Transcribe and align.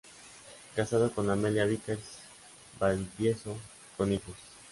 Casado 0.75 1.11
con 1.13 1.29
Amelia 1.29 1.65
Vickers 1.65 1.99
Valdivieso, 2.79 3.55
con 3.95 4.11
hijos. 4.11 4.35